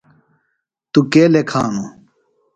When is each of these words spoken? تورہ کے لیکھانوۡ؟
تورہ 0.91 1.09
کے 1.11 1.23
لیکھانوۡ؟ 1.33 1.89